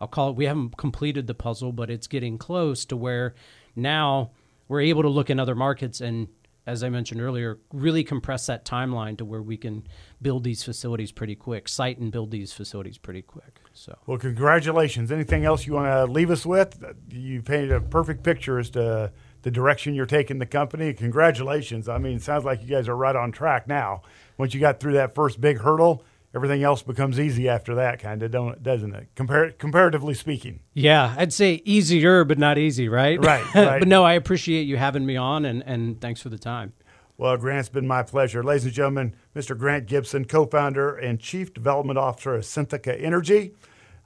I'll 0.00 0.08
call 0.08 0.30
it, 0.30 0.36
we 0.36 0.44
haven't 0.44 0.76
completed 0.76 1.26
the 1.26 1.34
puzzle, 1.34 1.72
but 1.72 1.90
it's 1.90 2.06
getting 2.06 2.36
close 2.36 2.84
to 2.86 2.96
where 2.96 3.34
now 3.74 4.30
we're 4.68 4.80
able 4.82 5.02
to 5.02 5.08
look 5.08 5.30
in 5.30 5.40
other 5.40 5.54
markets 5.54 6.00
and 6.00 6.28
as 6.66 6.82
I 6.84 6.88
mentioned 6.88 7.20
earlier, 7.20 7.58
really 7.72 8.04
compress 8.04 8.46
that 8.46 8.64
timeline 8.64 9.16
to 9.18 9.24
where 9.24 9.42
we 9.42 9.56
can 9.56 9.86
build 10.20 10.44
these 10.44 10.62
facilities 10.62 11.12
pretty 11.12 11.34
quick, 11.34 11.68
site 11.68 11.98
and 11.98 12.12
build 12.12 12.30
these 12.30 12.52
facilities 12.52 12.98
pretty 12.98 13.22
quick. 13.22 13.60
So, 13.72 13.96
Well, 14.06 14.18
congratulations. 14.18 15.10
Anything 15.10 15.44
else 15.44 15.66
you 15.66 15.72
want 15.74 15.86
to 15.86 16.12
leave 16.12 16.30
us 16.30 16.44
with? 16.44 16.82
You 17.10 17.42
painted 17.42 17.72
a 17.72 17.80
perfect 17.80 18.22
picture 18.22 18.58
as 18.58 18.70
to 18.70 19.12
the 19.42 19.50
direction 19.50 19.94
you're 19.94 20.06
taking 20.06 20.38
the 20.38 20.46
company. 20.46 20.92
Congratulations. 20.92 21.88
I 21.88 21.98
mean, 21.98 22.16
it 22.16 22.22
sounds 22.22 22.44
like 22.44 22.60
you 22.62 22.68
guys 22.68 22.88
are 22.88 22.96
right 22.96 23.16
on 23.16 23.32
track 23.32 23.66
now. 23.66 24.02
Once 24.36 24.52
you 24.54 24.60
got 24.60 24.80
through 24.80 24.92
that 24.94 25.14
first 25.14 25.40
big 25.40 25.58
hurdle, 25.58 26.04
everything 26.34 26.62
else 26.62 26.82
becomes 26.82 27.18
easy 27.18 27.48
after 27.48 27.74
that, 27.76 27.98
kind 27.98 28.22
of, 28.22 28.30
don't 28.30 28.62
doesn't 28.62 28.94
it? 28.94 29.14
Compar- 29.14 29.58
comparatively 29.58 30.14
speaking. 30.14 30.60
yeah, 30.74 31.14
I'd 31.16 31.32
say 31.32 31.62
easier, 31.64 32.24
but 32.24 32.38
not 32.38 32.58
easy, 32.58 32.88
right? 32.88 33.22
Right, 33.24 33.44
right. 33.54 33.78
but 33.78 33.88
no, 33.88 34.04
I 34.04 34.12
appreciate 34.14 34.62
you 34.62 34.76
having 34.76 35.06
me 35.06 35.16
on, 35.16 35.44
and, 35.44 35.62
and 35.66 36.00
thanks 36.00 36.20
for 36.20 36.28
the 36.28 36.38
time. 36.38 36.72
Well, 37.16 37.36
Grant, 37.36 37.60
it's 37.60 37.68
been 37.68 37.86
my 37.86 38.02
pleasure. 38.02 38.42
Ladies 38.42 38.64
and 38.64 38.72
gentlemen, 38.72 39.14
Mr. 39.36 39.56
Grant 39.58 39.86
Gibson, 39.86 40.24
co 40.24 40.46
founder 40.46 40.96
and 40.96 41.20
chief 41.20 41.52
development 41.52 41.98
officer 41.98 42.34
of 42.34 42.44
Synthica 42.44 42.98
Energy. 42.98 43.52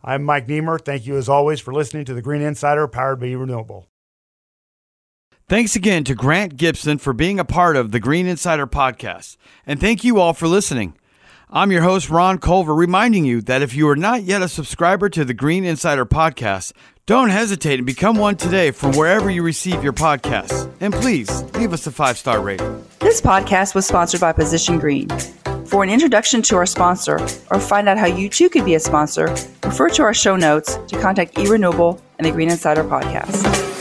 I'm 0.02 0.24
Mike 0.24 0.48
Niemer. 0.48 0.84
Thank 0.84 1.06
you, 1.06 1.16
as 1.16 1.28
always, 1.28 1.60
for 1.60 1.72
listening 1.72 2.04
to 2.06 2.14
the 2.14 2.20
Green 2.20 2.42
Insider 2.42 2.88
powered 2.88 3.20
by 3.20 3.30
Renewable. 3.30 3.86
Thanks 5.48 5.76
again 5.76 6.04
to 6.04 6.14
Grant 6.14 6.56
Gibson 6.56 6.98
for 6.98 7.12
being 7.12 7.38
a 7.38 7.44
part 7.44 7.76
of 7.76 7.92
the 7.92 8.00
Green 8.00 8.26
Insider 8.26 8.66
podcast. 8.66 9.36
And 9.66 9.78
thank 9.78 10.02
you 10.02 10.18
all 10.18 10.32
for 10.32 10.48
listening. 10.48 10.94
I'm 11.50 11.70
your 11.70 11.82
host, 11.82 12.10
Ron 12.10 12.38
Culver, 12.38 12.74
reminding 12.74 13.24
you 13.24 13.42
that 13.42 13.62
if 13.62 13.74
you 13.74 13.88
are 13.88 13.96
not 13.96 14.22
yet 14.22 14.42
a 14.42 14.48
subscriber 14.48 15.08
to 15.10 15.24
the 15.24 15.34
Green 15.34 15.64
Insider 15.64 16.06
podcast, 16.06 16.72
don't 17.06 17.28
hesitate 17.28 17.78
and 17.78 17.86
become 17.86 18.16
one 18.16 18.36
today 18.36 18.70
from 18.70 18.92
wherever 18.92 19.30
you 19.30 19.42
receive 19.42 19.84
your 19.84 19.92
podcasts. 19.92 20.72
And 20.80 20.92
please 20.92 21.42
leave 21.54 21.72
us 21.72 21.86
a 21.86 21.92
five 21.92 22.16
star 22.16 22.40
rating. 22.40 22.84
This 22.98 23.20
podcast 23.20 23.74
was 23.74 23.86
sponsored 23.86 24.20
by 24.22 24.32
Position 24.32 24.78
Green. 24.78 25.08
For 25.66 25.82
an 25.82 25.90
introduction 25.90 26.40
to 26.42 26.56
our 26.56 26.66
sponsor 26.66 27.16
or 27.50 27.60
find 27.60 27.88
out 27.88 27.98
how 27.98 28.06
you 28.06 28.28
too 28.28 28.48
could 28.48 28.64
be 28.64 28.74
a 28.74 28.80
sponsor, 28.80 29.28
refer 29.64 29.90
to 29.90 30.02
our 30.02 30.14
show 30.14 30.36
notes 30.36 30.78
to 30.88 31.00
contact 31.00 31.34
eRenewable 31.34 32.00
and 32.18 32.26
the 32.26 32.30
Green 32.30 32.50
Insider 32.50 32.84
podcast. 32.84 33.73